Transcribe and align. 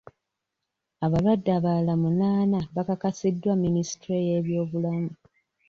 Abalwadde 1.05 1.49
abalala 1.57 1.93
munaana 2.01 2.59
bakakasiddwa 2.75 3.51
Minisitule 3.63 4.17
y'ebyobulamu. 4.27 5.11